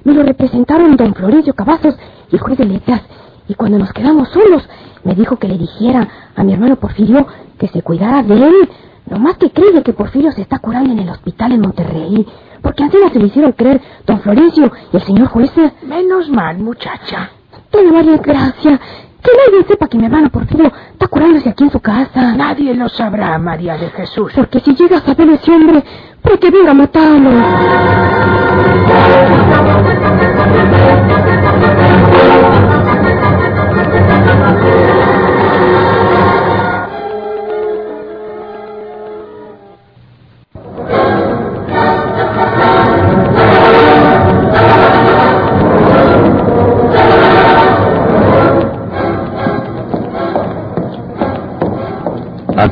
Me 0.05 0.13
lo 0.13 0.23
representaron 0.23 0.97
don 0.97 1.15
Florencio 1.15 1.55
Cavazos 1.55 1.97
y 2.31 2.37
el 2.37 2.41
juez 2.41 2.59
de 2.59 2.65
letras. 2.67 3.03
Y 3.49 3.55
cuando 3.55 3.79
nos 3.79 3.93
quedamos 3.93 4.29
solos, 4.31 4.69
me 5.05 5.15
dijo 5.15 5.37
que 5.37 5.49
le 5.49 5.59
dijera 5.59 6.09
a 6.35 6.43
mi 6.43 6.53
hermano 6.53 6.77
Porfirio 6.77 7.27
que 7.59 7.69
se 7.69 7.83
cuidara 7.83 8.23
de 8.23 8.35
él. 8.35 8.69
Nomás 9.07 9.37
que 9.37 9.51
cree 9.51 9.83
que 9.83 9.93
Porfirio 9.93 10.33
se 10.33 10.43
está 10.43 10.59
curando 10.59 10.93
en 10.93 10.99
el 10.99 11.11
hospital 11.11 11.53
en 11.53 11.61
Monterrey. 11.61 12.27
Porque 12.63 12.83
antes 12.83 13.01
se 13.13 13.19
lo 13.19 13.27
hicieron 13.27 13.53
creer 13.53 13.81
don 14.07 14.21
Florencio 14.21 14.73
y 14.93 14.97
el 14.97 15.03
señor 15.03 15.29
juez. 15.29 15.53
Menos 15.83 16.31
mal, 16.31 16.59
muchacha. 16.59 17.31
Doña 17.71 17.93
María 17.93 18.17
Gracia, 18.17 18.81
que 19.25 19.31
nadie 19.33 19.65
sepa 19.67 19.89
que 19.89 19.97
mi 19.97 20.05
hermano 20.05 20.29
Porfirio 20.29 20.71
está 20.93 21.09
curándose 21.09 21.49
aquí 21.49 21.65
en 21.65 21.71
su 21.71 21.81
casa. 21.81 22.35
Nadie 22.35 22.75
lo 22.75 22.91
sabrá, 22.91 23.39
María 23.39 23.79
de 23.79 23.89
Jesús. 23.89 24.33
Porque 24.37 24.61
si 24.61 24.75
llega 24.75 24.99
a 24.99 25.01
saber 25.01 25.31
ese 25.31 25.51
hombre, 25.51 25.83
¿por 26.21 26.39
qué 26.39 26.51
venga 26.51 26.73
a 26.73 26.75
matarlo? 26.75 27.31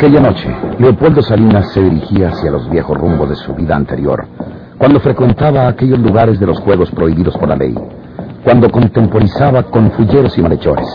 Aquella 0.03 0.21
noche, 0.21 0.53
Leopoldo 0.81 1.23
Salinas 1.23 1.71
se 1.71 1.81
dirigía 1.81 2.31
hacia 2.31 2.51
los 2.51 2.69
viejos 2.69 2.99
rumbos 2.99 3.29
de 3.29 3.37
su 3.37 3.55
vida 3.55 3.77
anterior, 3.77 4.27
cuando 4.77 4.99
frecuentaba 4.99 5.69
aquellos 5.69 6.01
lugares 6.01 6.41
de 6.41 6.47
los 6.47 6.59
juegos 6.59 6.91
prohibidos 6.91 7.39
por 7.39 7.49
la 7.49 7.55
ley, 7.55 7.73
cuando 8.43 8.69
contemporizaba 8.69 9.63
con 9.63 9.93
fulleros 9.93 10.37
y 10.37 10.43
malhechores. 10.43 10.89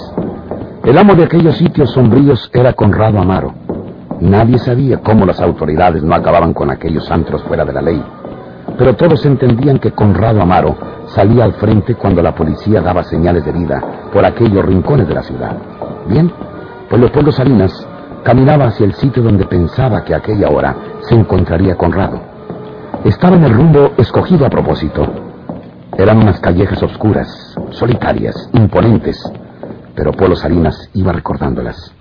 El 0.83 0.97
amo 0.97 1.15
de 1.15 1.23
aquellos 1.23 1.55
sitios 1.55 1.91
sombríos 1.91 2.51
era 2.53 2.73
Conrado 2.73 3.17
Amaro. 3.17 3.53
Nadie 4.19 4.57
sabía 4.57 4.97
cómo 4.97 5.25
las 5.25 5.39
autoridades 5.39 6.03
no 6.03 6.13
acababan 6.13 6.53
con 6.53 6.69
aquellos 6.69 7.09
antros 7.09 7.41
fuera 7.43 7.63
de 7.63 7.71
la 7.71 7.81
ley, 7.81 8.03
pero 8.77 8.93
todos 8.97 9.25
entendían 9.25 9.79
que 9.79 9.93
Conrado 9.93 10.41
Amaro 10.41 10.75
salía 11.15 11.45
al 11.45 11.53
frente 11.53 11.95
cuando 11.95 12.21
la 12.21 12.35
policía 12.35 12.81
daba 12.81 13.05
señales 13.05 13.45
de 13.45 13.53
vida 13.53 13.81
por 14.11 14.25
aquellos 14.25 14.65
rincones 14.65 15.07
de 15.07 15.13
la 15.13 15.23
ciudad. 15.23 15.55
Bien, 16.09 16.29
pues 16.89 16.99
Leopoldo 16.99 17.31
Salinas 17.31 17.86
caminaba 18.27 18.65
hacia 18.65 18.85
el 18.85 18.93
sitio 18.93 19.23
donde 19.23 19.45
pensaba 19.45 20.03
que 20.03 20.13
a 20.13 20.17
aquella 20.17 20.49
hora 20.49 20.75
se 21.07 21.15
encontraría 21.15 21.77
Conrado. 21.77 22.19
Estaba 23.05 23.37
en 23.37 23.45
el 23.45 23.53
rumbo 23.53 23.93
escogido 23.95 24.45
a 24.45 24.49
propósito. 24.49 25.07
Eran 25.97 26.17
unas 26.17 26.37
callejas 26.41 26.83
oscuras, 26.83 27.55
solitarias, 27.69 28.49
imponentes, 28.51 29.23
pero 29.95 30.11
Polo 30.11 30.35
Salinas 30.35 30.89
iba 30.93 31.13
recordándolas, 31.13 31.93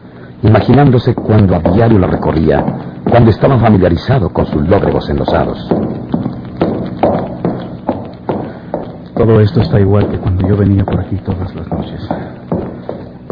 imaginándose 0.42 1.14
cuando 1.14 1.54
a 1.54 1.60
diario 1.60 2.00
la 2.00 2.08
recorría, 2.08 2.64
cuando 3.08 3.30
estaba 3.30 3.60
familiarizado 3.60 4.30
con 4.30 4.46
sus 4.46 4.68
lóbregos 4.68 5.08
enlosados. 5.08 5.72
Todo 9.14 9.40
esto 9.40 9.60
está 9.60 9.78
igual 9.78 10.08
que 10.08 10.18
cuando 10.18 10.48
yo 10.48 10.56
venía 10.56 10.84
por 10.84 10.98
aquí 10.98 11.18
todas 11.24 11.54
las 11.54 11.68
noches. 11.68 12.08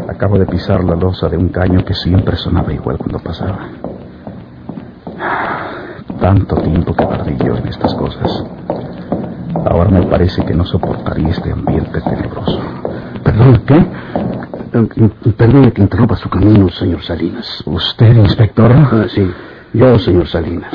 Acabo 0.07 0.37
de 0.37 0.45
pisar 0.45 0.83
la 0.83 0.95
losa 0.95 1.27
de 1.29 1.37
un 1.37 1.49
caño 1.49 1.83
que 1.83 1.93
siempre 1.93 2.35
sonaba 2.35 2.71
igual 2.71 2.97
cuando 2.97 3.19
pasaba. 3.19 3.69
Tanto 6.19 6.55
tiempo 6.57 6.93
que 6.95 7.05
perdí 7.05 7.37
yo 7.43 7.55
en 7.55 7.67
estas 7.67 7.93
cosas. 7.95 8.45
Ahora 9.65 9.89
me 9.89 10.03
parece 10.03 10.45
que 10.45 10.53
no 10.53 10.63
soportaría 10.65 11.29
este 11.29 11.51
ambiente 11.51 12.01
tenebroso. 12.01 12.59
Perdón, 13.23 13.63
¿qué? 13.65 13.75
Eh, 13.75 15.33
Perdone 15.35 15.71
que 15.73 15.81
interrumpa 15.81 16.15
su 16.15 16.29
camino, 16.29 16.69
señor 16.69 17.01
Salinas. 17.01 17.63
¿Usted, 17.65 18.15
inspector? 18.15 18.71
Ah, 18.71 19.05
sí, 19.07 19.27
yo, 19.73 19.97
señor 19.97 20.27
Salinas. 20.27 20.71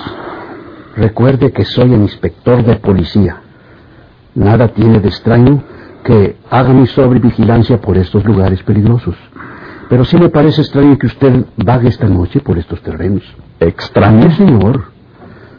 Recuerde 0.96 1.52
que 1.52 1.64
soy 1.64 1.94
el 1.94 2.02
inspector 2.02 2.64
de 2.64 2.76
policía. 2.76 3.40
Nada 4.34 4.68
tiene 4.68 4.98
de 4.98 5.08
extraño 5.08 5.62
que 6.10 6.36
haga 6.50 6.72
mi 6.72 6.88
sobrevigilancia 6.88 7.80
por 7.80 7.96
estos 7.96 8.24
lugares 8.24 8.60
peligrosos. 8.64 9.14
Pero 9.88 10.04
sí 10.04 10.16
me 10.16 10.28
parece 10.28 10.60
extraño 10.62 10.98
que 10.98 11.06
usted 11.06 11.44
vague 11.56 11.88
esta 11.88 12.08
noche 12.08 12.40
por 12.40 12.58
estos 12.58 12.82
terrenos. 12.82 13.22
¿Extraño? 13.60 14.28
señor. 14.32 14.90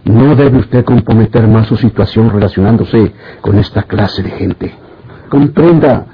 No 0.04 0.36
debe 0.36 0.58
usted 0.58 0.84
comprometer 0.84 1.48
más 1.48 1.68
su 1.68 1.78
situación 1.78 2.30
relacionándose 2.30 3.14
con 3.40 3.60
esta 3.60 3.84
clase 3.84 4.24
de 4.24 4.32
gente. 4.32 4.76
Comprenda 5.30 6.08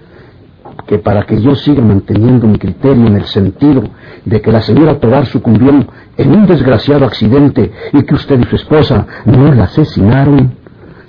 que 0.85 0.99
para 0.99 1.23
que 1.23 1.41
yo 1.41 1.55
siga 1.55 1.81
manteniendo 1.81 2.45
mi 2.45 2.59
criterio 2.59 3.07
en 3.07 3.15
el 3.15 3.25
sentido 3.25 3.85
de 4.23 4.39
que 4.39 4.51
la 4.51 4.61
señora 4.61 4.99
Tobar 4.99 5.25
sucumbió 5.25 5.71
en 6.15 6.31
un 6.31 6.45
desgraciado 6.45 7.05
accidente 7.05 7.71
y 7.91 8.03
que 8.03 8.13
usted 8.13 8.39
y 8.39 8.43
su 8.43 8.55
esposa 8.55 9.07
no 9.25 9.51
la 9.51 9.63
asesinaron, 9.63 10.53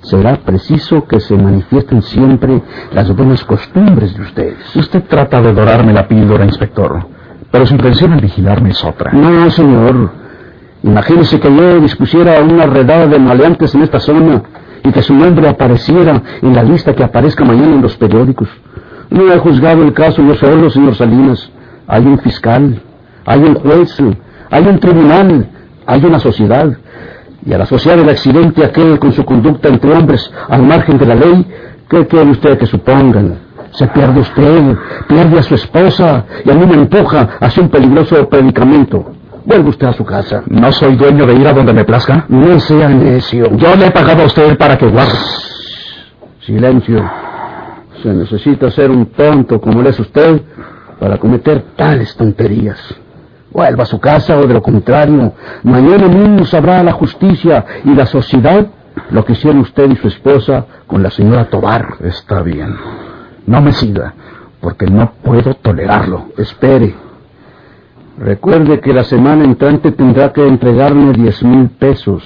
será 0.01 0.37
preciso 0.37 1.05
que 1.07 1.19
se 1.19 1.35
manifiesten 1.35 2.01
siempre 2.01 2.61
las 2.93 3.13
buenas 3.15 3.43
costumbres 3.43 4.15
de 4.15 4.21
ustedes. 4.21 4.75
Usted 4.75 5.03
trata 5.07 5.41
de 5.41 5.53
dorarme 5.53 5.93
la 5.93 6.07
píldora, 6.07 6.45
inspector, 6.45 7.05
pero 7.51 7.65
su 7.65 7.73
intención 7.75 8.13
al 8.13 8.21
vigilarme 8.21 8.69
es 8.69 8.83
otra. 8.83 9.11
No, 9.11 9.49
señor. 9.49 10.11
Imagínese 10.81 11.39
que 11.39 11.53
yo 11.53 11.81
dispusiera 11.81 12.41
una 12.41 12.65
redada 12.65 13.07
de 13.07 13.19
maleantes 13.19 13.75
en 13.75 13.81
esta 13.81 13.99
zona 13.99 14.43
y 14.83 14.91
que 14.91 15.01
su 15.01 15.13
nombre 15.13 15.49
apareciera 15.49 16.21
en 16.41 16.55
la 16.55 16.63
lista 16.63 16.95
que 16.95 17.03
aparezca 17.03 17.43
mañana 17.43 17.75
en 17.75 17.81
los 17.81 17.97
periódicos. 17.97 18.47
No 19.09 19.31
he 19.33 19.37
juzgado 19.39 19.83
el 19.83 19.93
caso 19.93 20.21
yo 20.21 20.35
solo, 20.35 20.69
señor 20.69 20.95
Salinas. 20.95 21.51
Hay 21.87 22.05
un 22.05 22.19
fiscal, 22.19 22.81
hay 23.25 23.39
un 23.41 23.55
juez, 23.55 23.97
hay 24.49 24.67
un 24.67 24.79
tribunal, 24.79 25.49
hay 25.85 26.05
una 26.05 26.19
sociedad. 26.19 26.77
Y 27.45 27.53
al 27.53 27.61
asociar 27.61 27.99
el 27.99 28.09
accidente 28.09 28.63
aquel 28.63 28.99
con 28.99 29.13
su 29.13 29.23
conducta 29.23 29.69
entre 29.69 29.91
hombres 29.91 30.29
al 30.49 30.63
margen 30.63 30.97
de 30.97 31.05
la 31.05 31.15
ley, 31.15 31.47
¿qué 31.89 32.05
quiere 32.07 32.31
usted 32.31 32.57
que 32.57 32.65
supongan? 32.65 33.39
Se 33.71 33.87
pierde 33.87 34.19
usted, 34.19 34.75
pierde 35.07 35.39
a 35.39 35.43
su 35.43 35.55
esposa 35.55 36.25
y 36.43 36.49
a 36.49 36.53
mí 36.53 36.65
me 36.65 36.73
empuja 36.73 37.37
hacia 37.39 37.63
un 37.63 37.69
peligroso 37.69 38.27
predicamento. 38.27 39.13
Vuelve 39.45 39.69
usted 39.69 39.87
a 39.87 39.93
su 39.93 40.03
casa. 40.03 40.43
¿No 40.47 40.71
soy 40.71 40.95
dueño 40.95 41.25
de 41.25 41.33
ir 41.35 41.47
a 41.47 41.53
donde 41.53 41.73
me 41.73 41.85
plazca? 41.85 42.25
No 42.27 42.59
sea 42.59 42.89
necio. 42.89 43.55
Yo 43.55 43.75
le 43.75 43.87
he 43.87 43.91
pagado 43.91 44.23
a 44.23 44.25
usted 44.25 44.57
para 44.57 44.77
que 44.77 44.87
guarde. 44.87 45.17
Silencio. 46.45 47.09
Se 48.03 48.09
necesita 48.09 48.69
ser 48.71 48.91
un 48.91 49.07
tonto 49.07 49.59
como 49.59 49.81
lo 49.81 49.89
es 49.89 49.99
usted 49.99 50.41
para 50.99 51.17
cometer 51.17 51.63
tales 51.75 52.15
tonterías. 52.15 52.77
Vuelva 53.51 53.83
a 53.83 53.87
su 53.87 53.99
casa 53.99 54.37
o 54.37 54.45
de 54.45 54.53
lo 54.53 54.61
contrario, 54.61 55.33
mañana 55.63 56.07
mismo 56.07 56.45
sabrá 56.45 56.83
la 56.83 56.91
justicia 56.91 57.65
y 57.83 57.93
la 57.95 58.05
sociedad 58.05 58.67
lo 59.11 59.25
que 59.25 59.33
hicieron 59.33 59.61
usted 59.61 59.89
y 59.89 59.95
su 59.95 60.07
esposa 60.07 60.65
con 60.85 61.01
la 61.01 61.09
señora 61.09 61.45
Tobar. 61.45 61.95
Está 62.03 62.41
bien. 62.41 62.75
No 63.47 63.61
me 63.61 63.71
siga, 63.71 64.13
porque 64.61 64.85
no 64.85 65.13
puedo 65.23 65.55
tolerarlo. 65.55 66.27
Espere. 66.37 66.93
Recuerde 68.19 68.81
que 68.81 68.93
la 68.93 69.03
semana 69.03 69.45
entrante 69.45 69.91
tendrá 69.91 70.33
que 70.33 70.45
entregarme 70.45 71.13
diez 71.13 71.41
mil 71.43 71.69
pesos. 71.69 72.23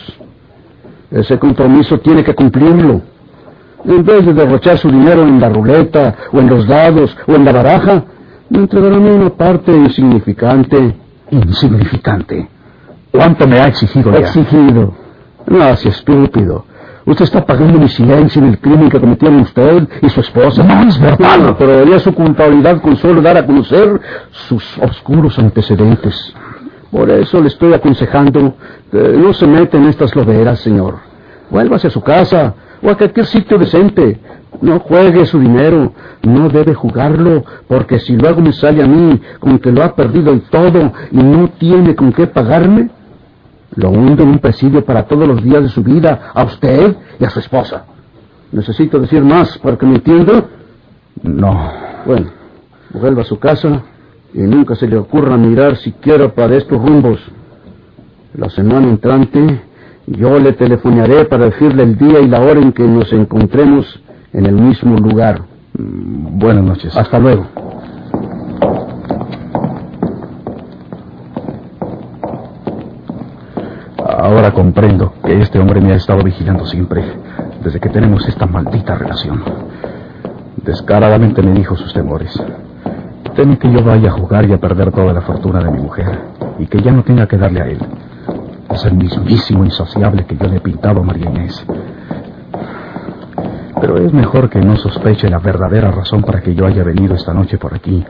Ese 1.12 1.38
compromiso 1.38 2.00
tiene 2.00 2.24
que 2.24 2.34
cumplirlo. 2.34 3.02
En 3.86 4.04
vez 4.04 4.26
de 4.26 4.34
derrochar 4.34 4.78
su 4.78 4.90
dinero 4.90 5.22
en 5.24 5.40
la 5.40 5.50
ruleta, 5.50 6.16
o 6.32 6.40
en 6.40 6.50
los 6.50 6.68
dados, 6.68 7.16
o 7.28 7.34
en 7.34 7.46
la 7.46 7.52
baraja, 7.52 8.04
me 8.50 8.60
entregará 8.60 8.98
una 8.98 9.30
parte 9.30 9.72
insignificante. 9.72 10.96
Insignificante. 11.34 12.48
¿Cuánto 13.12 13.48
me 13.48 13.60
ha 13.60 13.68
exigido 13.68 14.12
ya? 14.12 14.20
Exigido. 14.20 14.94
No, 15.48 15.76
si 15.76 15.90
estúpido. 15.90 16.66
Usted 17.06 17.26
está 17.26 17.46
pagando 17.46 17.80
mi 17.80 17.90
silencio 17.90 18.42
en 18.42 18.50
el 18.50 18.60
crimen 18.60 18.90
que 18.90 19.00
cometieron 19.00 19.42
usted 19.42 19.88
y 20.02 20.10
su 20.10 20.22
esposa. 20.22 20.64
No 20.64 20.88
es 20.88 21.00
verdad. 21.00 21.38
No, 21.38 21.58
pero 21.58 21.78
vería 21.78 22.00
su 22.00 22.14
culpabilidad 22.14 22.82
con 22.82 22.96
solo 22.96 23.22
dar 23.22 23.38
a 23.38 23.46
conocer 23.46 24.00
sus 24.32 24.78
oscuros 24.78 25.38
antecedentes. 25.38 26.34
Por 26.92 27.10
eso 27.10 27.42
le 27.42 27.48
estoy 27.48 27.74
aconsejando 27.74 28.56
que 28.92 28.98
no 28.98 29.34
se 29.34 29.48
meta 29.48 29.78
en 29.78 29.86
estas 29.86 30.16
loderas, 30.16 30.60
señor. 30.60 31.00
Vuélvase 31.50 31.88
a 31.88 31.90
su 31.90 32.02
casa 32.02 32.54
o 32.82 32.90
a 32.90 32.96
cualquier 32.96 33.26
sitio 33.26 33.58
decente. 33.58 34.20
No 34.62 34.80
juegue 34.80 35.26
su 35.26 35.40
dinero, 35.40 35.94
no 36.24 36.50
debe 36.50 36.74
jugarlo, 36.74 37.44
porque 37.68 38.00
si 38.00 38.16
luego 38.16 38.42
me 38.42 38.54
sale 38.54 38.84
a 38.84 38.88
mí 38.88 39.20
con 39.40 39.60
que 39.60 39.72
lo 39.72 39.84
ha 39.84 39.96
perdido 39.96 40.32
el 40.32 40.42
todo 40.44 40.94
y 41.12 41.18
no 41.18 41.50
tiene 41.50 41.96
con 41.96 42.14
qué 42.14 42.28
pagarme, 42.28 42.90
lo 43.76 43.90
hundo 43.90 44.24
en 44.24 44.30
un 44.30 44.40
presidio 44.40 44.86
para 44.86 45.04
todos 45.04 45.28
los 45.28 45.44
días 45.44 45.64
de 45.64 45.70
su 45.70 45.84
vida, 45.84 46.32
a 46.34 46.44
usted 46.44 46.96
y 47.20 47.26
a 47.26 47.30
su 47.30 47.40
esposa. 47.40 47.86
¿Necesito 48.52 49.00
decir 49.00 49.24
más 49.24 49.58
para 49.58 49.78
que 49.78 49.86
me 49.86 49.96
entienda? 49.96 50.46
No. 51.24 51.72
Bueno, 52.06 52.28
vuelva 52.94 53.24
a 53.24 53.26
su 53.26 53.40
casa 53.40 53.82
y 54.34 54.42
nunca 54.42 54.76
se 54.76 54.88
le 54.88 54.98
ocurra 54.98 55.38
mirar 55.38 55.78
siquiera 55.78 56.30
para 56.30 56.56
estos 56.56 56.80
rumbos. 56.80 57.20
La 58.36 58.50
semana 58.50 58.88
entrante 58.88 59.62
yo 60.06 60.40
le 60.40 60.54
telefonearé 60.54 61.26
para 61.26 61.46
decirle 61.46 61.84
el 61.84 61.98
día 61.98 62.20
y 62.20 62.28
la 62.28 62.42
hora 62.42 62.60
en 62.60 62.74
que 62.74 62.84
nos 62.84 63.12
encontremos 63.14 64.02
en 64.34 64.46
el 64.46 64.56
mismo 64.56 64.98
lugar. 64.98 65.42
Mm, 65.78 66.40
Buenas 66.40 66.64
noches. 66.64 66.96
Hasta 66.98 67.20
luego. 67.20 67.46
Ahora 73.98 74.52
comprendo 74.52 75.14
que 75.24 75.40
este 75.40 75.60
hombre 75.60 75.82
me 75.82 75.94
ha 75.94 75.96
estado 75.96 76.24
vigilando 76.24 76.66
siempre, 76.66 77.04
desde 77.64 77.80
que 77.80 77.90
tenemos 77.90 78.28
esta 78.28 78.46
maldita 78.46 78.96
relación. 78.96 79.44
Descaradamente 80.58 81.42
me 81.42 81.54
dijo 81.54 81.76
sus 81.76 81.94
temores. 81.94 82.42
Teme 83.36 83.58
que 83.58 83.72
yo 83.72 83.84
vaya 83.84 84.10
a 84.10 84.14
jugar 84.14 84.46
y 84.46 84.54
a 84.54 84.60
perder 84.60 84.92
toda 84.92 85.14
la 85.14 85.22
fortuna 85.22 85.60
de 85.60 85.72
mi 85.72 85.80
mujer, 85.80 86.20
y 86.60 86.68
que 86.68 86.82
ya 86.82 86.92
no 86.92 87.04
tenga 87.04 87.28
que 87.28 87.38
darle 87.38 87.62
a 87.62 87.66
él. 87.66 87.80
Es 88.70 88.86
el 88.86 88.94
mismísimo 88.94 89.66
insociable 89.66 90.26
que 90.26 90.38
yo 90.38 90.48
le 90.48 90.58
he 90.58 90.62
pintado 90.62 91.02
a 91.02 91.04
María 91.04 91.30
Inés. 91.30 91.66
Pero 93.84 93.98
es 93.98 94.14
mejor 94.14 94.50
que 94.50 94.62
no 94.62 94.78
sospeche 94.78 95.28
la 95.28 95.40
verdadera 95.40 95.92
razón 95.92 96.22
para 96.22 96.40
que 96.40 96.56
yo 96.56 96.66
haya 96.66 96.86
venido 96.86 97.16
esta 97.16 97.34
noche 97.34 97.58
por 97.58 97.74
aquí, 97.74 98.02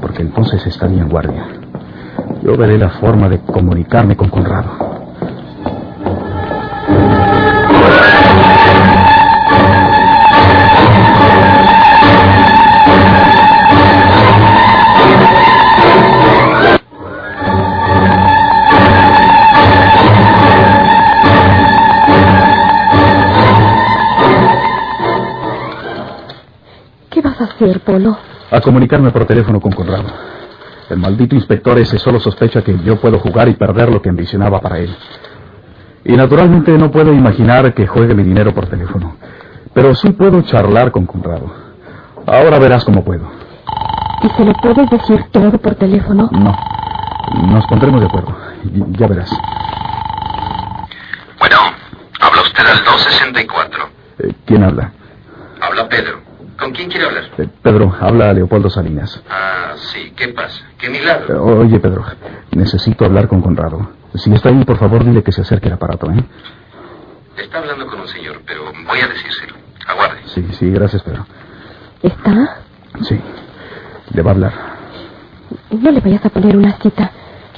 porque 0.00 0.22
entonces 0.22 0.66
estaría 0.66 1.00
en 1.00 1.08
guardia. 1.08 1.46
Yo 2.42 2.56
veré 2.56 2.76
la 2.76 2.90
forma 2.90 3.28
de 3.28 3.38
comunicarme 3.38 4.16
con 4.16 4.30
Conrado. 4.30 4.70
Hacer, 27.62 27.80
Polo? 27.80 28.16
A 28.50 28.60
comunicarme 28.60 29.10
por 29.10 29.24
teléfono 29.24 29.60
con 29.60 29.72
Conrado. 29.72 30.08
El 30.90 30.98
maldito 30.98 31.34
inspector 31.34 31.78
ese 31.78 31.98
solo 31.98 32.20
sospecha 32.20 32.62
que 32.62 32.78
yo 32.80 33.00
puedo 33.00 33.18
jugar 33.18 33.48
y 33.48 33.54
perder 33.54 33.90
lo 33.90 34.02
que 34.02 34.10
ambicionaba 34.10 34.60
para 34.60 34.78
él. 34.78 34.94
Y 36.04 36.12
naturalmente 36.12 36.76
no 36.76 36.90
puedo 36.90 37.12
imaginar 37.12 37.72
que 37.72 37.86
juegue 37.86 38.14
mi 38.14 38.24
dinero 38.24 38.52
por 38.52 38.66
teléfono. 38.66 39.16
Pero 39.72 39.94
sí 39.94 40.10
puedo 40.10 40.42
charlar 40.42 40.90
con 40.90 41.06
Conrado. 41.06 41.50
Ahora 42.26 42.58
verás 42.58 42.84
cómo 42.84 43.04
puedo. 43.04 43.30
¿Y 44.22 44.28
se 44.28 44.44
lo 44.44 44.52
puedes 44.54 44.90
decir 44.90 45.24
todo 45.30 45.52
por 45.58 45.74
teléfono? 45.76 46.28
No. 46.32 46.56
Nos 47.46 47.66
pondremos 47.66 48.00
de 48.00 48.06
acuerdo. 48.06 48.36
Ya 48.98 49.06
verás. 49.06 49.30
Bueno, 51.38 51.56
habla 52.20 52.42
usted 52.42 52.66
al 52.66 52.84
264. 52.84 53.84
Eh, 54.18 54.32
¿Quién 54.44 54.64
habla? 54.64 54.92
Habla 55.60 55.88
Pedro. 55.88 56.31
¿Con 56.62 56.70
quién 56.72 56.88
quiere 56.88 57.06
hablar? 57.06 57.24
Eh, 57.38 57.48
Pedro, 57.60 57.92
habla 58.00 58.30
a 58.30 58.32
Leopoldo 58.32 58.70
Salinas. 58.70 59.20
Ah, 59.28 59.72
sí, 59.76 60.12
¿qué 60.16 60.28
pasa? 60.28 60.62
¿Qué 60.78 60.86
Eh, 60.86 60.90
milagro? 60.90 61.44
oye, 61.44 61.80
Pedro, 61.80 62.04
necesito 62.52 63.04
hablar 63.04 63.26
con 63.26 63.42
Conrado. 63.42 63.90
Si 64.14 64.32
está 64.32 64.50
ahí, 64.50 64.64
por 64.64 64.78
favor, 64.78 65.04
dile 65.04 65.22
que 65.24 65.32
se 65.32 65.40
acerque 65.40 65.66
al 65.68 65.74
aparato, 65.74 66.08
¿eh? 66.12 66.24
Está 67.36 67.58
hablando 67.58 67.86
con 67.88 68.00
un 68.00 68.06
señor, 68.08 68.40
pero 68.46 68.62
voy 68.86 69.00
a 69.00 69.08
decírselo. 69.08 69.54
Aguarde. 69.88 70.18
Sí, 70.26 70.46
sí, 70.52 70.70
gracias, 70.70 71.02
Pedro. 71.02 71.26
¿Está? 72.02 72.58
Sí, 73.02 73.18
le 74.14 74.22
va 74.22 74.30
a 74.30 74.34
hablar. 74.34 74.52
No 75.70 75.90
le 75.90 76.00
vayas 76.00 76.24
a 76.24 76.28
poner 76.30 76.56
una 76.56 76.72
cita, 76.78 77.10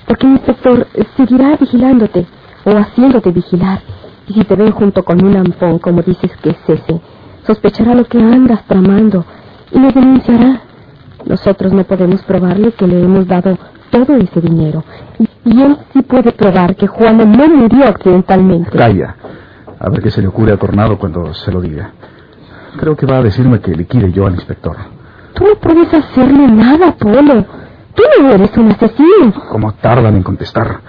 porque 0.06 0.26
el 0.26 0.32
inspector 0.32 0.86
seguirá 1.16 1.56
vigilándote 1.56 2.26
o 2.64 2.70
haciéndote 2.78 3.30
vigilar. 3.32 3.80
Y 4.28 4.32
si 4.34 4.44
te 4.44 4.56
ven 4.56 4.70
junto 4.72 5.04
con 5.04 5.22
un 5.22 5.36
ampón, 5.36 5.78
como 5.78 6.00
dices 6.02 6.30
que 6.42 6.50
es 6.50 6.56
ese, 6.68 7.00
sospechará 7.46 7.94
lo 7.94 8.04
que 8.04 8.18
andas 8.18 8.64
tramando 8.66 9.24
y 9.70 9.78
lo 9.78 9.90
denunciará. 9.90 10.60
Nosotros 11.24 11.72
no 11.72 11.84
podemos 11.84 12.22
probarle 12.22 12.72
que 12.72 12.86
le 12.86 13.02
hemos 13.02 13.26
dado 13.26 13.58
todo 13.90 14.16
ese 14.16 14.40
dinero. 14.40 14.84
Y, 15.18 15.28
y 15.44 15.62
él 15.62 15.78
sí 15.92 16.02
puede 16.02 16.32
probar 16.32 16.76
que 16.76 16.86
Juana 16.86 17.24
no 17.24 17.48
murió 17.48 17.86
accidentalmente. 17.86 18.70
Calla. 18.76 19.16
A 19.78 19.88
ver 19.90 20.02
qué 20.02 20.10
se 20.10 20.20
le 20.20 20.28
ocurre 20.28 20.52
a 20.52 20.56
Tornado 20.56 20.98
cuando 20.98 21.32
se 21.34 21.50
lo 21.50 21.60
diga. 21.60 21.92
Creo 22.78 22.96
que 22.96 23.06
va 23.06 23.18
a 23.18 23.22
decirme 23.22 23.60
que 23.60 23.74
liquide 23.74 24.10
yo 24.12 24.26
al 24.26 24.34
inspector. 24.34 24.76
Tú 25.34 25.44
no 25.44 25.54
puedes 25.56 25.92
hacerle 25.92 26.46
nada, 26.48 26.92
Polo. 26.92 27.44
Tú 27.94 28.02
no 28.20 28.30
eres 28.30 28.56
un 28.56 28.70
asesino. 28.72 29.32
¿Cómo 29.50 29.72
tardan 29.74 30.16
en 30.16 30.22
contestar? 30.22 30.80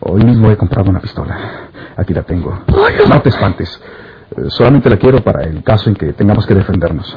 Hoy 0.00 0.24
mismo 0.24 0.50
he 0.50 0.56
comprado 0.56 0.90
una 0.90 1.00
pistola. 1.00 1.36
Aquí 1.96 2.14
la 2.14 2.22
tengo. 2.22 2.58
No 3.08 3.20
te 3.22 3.28
espantes. 3.28 3.80
Solamente 4.48 4.88
la 4.90 4.96
quiero 4.96 5.22
para 5.22 5.42
el 5.44 5.62
caso 5.62 5.88
en 5.90 5.96
que 5.96 6.12
tengamos 6.12 6.46
que 6.46 6.54
defendernos. 6.54 7.16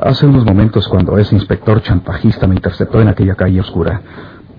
Hace 0.00 0.26
unos 0.26 0.44
momentos, 0.44 0.88
cuando 0.88 1.18
ese 1.18 1.34
inspector 1.34 1.82
chantajista 1.82 2.46
me 2.46 2.54
interceptó 2.54 3.00
en 3.00 3.08
aquella 3.08 3.34
calle 3.34 3.60
oscura, 3.60 4.00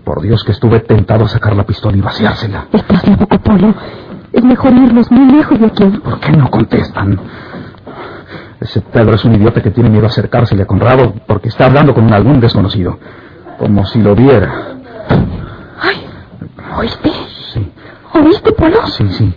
por 0.04 0.22
Dios 0.22 0.44
que 0.44 0.52
estuve 0.52 0.80
tentado 0.82 1.26
a 1.26 1.28
sacar 1.28 1.56
la 1.56 1.64
pistola 1.66 1.98
y 1.98 2.02
vaciársela. 2.02 2.66
Estás 2.72 3.08
loco, 3.08 3.40
Polo. 3.40 3.74
Es 4.32 4.44
mejor 4.44 4.74
irnos 4.74 5.10
muy 5.12 5.32
lejos 5.32 5.60
de 5.60 5.66
aquí. 5.68 5.86
¿Por 6.04 6.20
qué 6.20 6.32
no 6.34 6.50
contestan? 6.52 7.20
Ese 8.60 8.82
Pedro 8.82 9.16
es 9.16 9.26
un 9.26 9.36
idiota 9.36 9.62
que 9.62 9.72
tiene 9.72 9.90
miedo 9.90 10.06
a 10.06 10.10
acercársele 10.10 10.64
a 10.64 10.66
Conrado 10.66 11.14
porque 11.28 11.50
está 11.50 11.66
hablando 11.66 11.94
con 11.94 12.12
algún 12.14 12.40
desconocido. 12.40 12.98
Como 13.60 13.86
si 13.86 14.02
lo 14.02 14.16
viera. 14.16 14.52
Ay, 15.82 16.06
¿oíste? 16.78 17.12
Sí, 17.54 17.72
¿Oíste, 18.14 18.52
Polo? 18.54 18.86
sí, 18.88 19.08
sí. 19.10 19.34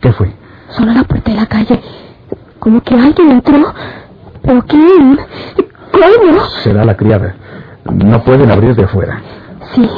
¿Qué 0.00 0.12
fue? 0.12 0.32
Sonó 0.76 0.92
la 0.92 1.04
puerta 1.04 1.30
de 1.30 1.36
la 1.36 1.46
calle. 1.46 1.80
Como 2.58 2.80
que 2.82 2.94
alguien 2.94 3.30
entró. 3.30 3.72
¿Pero 4.42 4.62
quién? 4.66 5.18
¿Cómo? 5.92 6.44
Será 6.62 6.84
la 6.84 6.96
criada. 6.96 7.34
No 7.84 8.22
pueden 8.22 8.50
abrir 8.50 8.74
de 8.74 8.84
afuera. 8.84 9.20
Sí, 9.74 9.88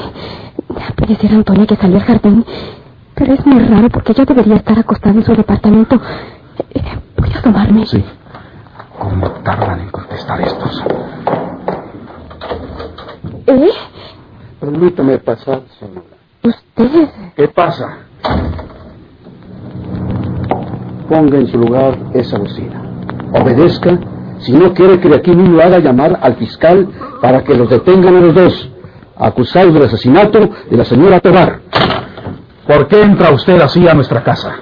puede 0.96 1.16
ser 1.16 1.32
Antonia 1.32 1.66
que 1.66 1.76
salió 1.76 1.96
al 1.98 2.04
jardín. 2.04 2.44
Pero 3.14 3.34
es 3.34 3.46
muy 3.46 3.60
raro 3.64 3.88
porque 3.90 4.12
ella 4.12 4.24
debería 4.24 4.56
estar 4.56 4.78
acostada 4.78 5.14
en 5.14 5.24
su 5.24 5.34
departamento. 5.34 6.00
Eh, 6.74 6.82
Voy 7.16 7.30
a 7.32 7.38
asomarme. 7.38 7.86
Sí. 7.86 8.04
¿Cómo 8.98 9.30
tardan 9.42 9.80
en 9.80 9.90
contestar 9.90 10.40
estos? 10.40 10.82
¿Eh? 13.46 13.68
Permítame 14.60 15.18
pasar, 15.18 15.62
señora. 15.78 16.02
¿Usted? 16.42 17.08
¿Qué 17.36 17.48
pasa? 17.48 17.98
Ponga 21.08 21.38
en 21.38 21.46
su 21.48 21.58
lugar 21.58 21.98
esa 22.14 22.38
bocina. 22.38 22.82
Obedezca. 23.32 23.98
Si 24.40 24.52
no 24.52 24.74
quiere 24.74 25.00
que 25.00 25.08
de 25.08 25.16
aquí 25.16 25.30
mismo 25.30 25.60
haga 25.60 25.78
llamar 25.78 26.18
al 26.20 26.36
fiscal 26.36 26.88
para 27.22 27.44
que 27.44 27.54
los 27.54 27.70
detengan 27.70 28.16
a 28.16 28.20
los 28.20 28.34
dos, 28.34 28.70
acusados 29.16 29.72
del 29.72 29.84
asesinato 29.84 30.50
de 30.70 30.76
la 30.76 30.84
señora 30.84 31.20
Tobar. 31.20 31.60
¿Por 32.66 32.88
qué 32.88 33.02
entra 33.02 33.30
usted 33.30 33.60
así 33.60 33.86
a 33.86 33.94
nuestra 33.94 34.22
casa? 34.22 34.56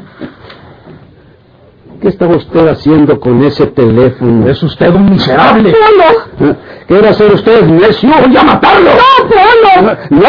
¿Qué 2.02 2.08
estaba 2.08 2.36
usted 2.36 2.66
haciendo 2.66 3.20
con 3.20 3.44
ese 3.44 3.64
teléfono? 3.64 4.48
Es 4.48 4.60
usted 4.60 4.92
un 4.92 5.08
miserable. 5.08 5.70
¿Eh? 5.70 6.54
¿Qué 6.88 6.98
era 6.98 7.10
hacer 7.10 7.32
usted, 7.32 7.62
necio? 7.62 8.10
¡Voy 8.26 8.36
a 8.36 8.42
matarlo! 8.42 8.90
¡No, 8.90 9.28
Polo! 9.28 9.96
¡No! 10.10 10.20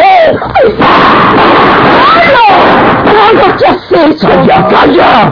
¡Polo! 3.06 3.56
¿Qué 3.58 3.66
has 3.66 3.92
hecho? 3.92 4.28
¡Calla, 4.28 4.68
calla! 4.68 5.32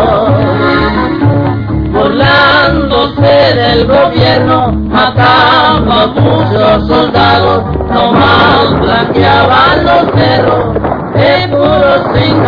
Burlándose 2.21 3.55
del 3.55 3.87
gobierno, 3.87 4.71
mataba 4.73 5.77
a 5.77 6.07
muchos 6.07 6.87
soldados, 6.87 7.63
nomás 7.91 8.79
blanqueaban 8.79 9.85
los 9.85 10.13
cerros 10.13 10.73
de 11.15 11.47
puros 11.47 12.01
sin. 12.13 12.41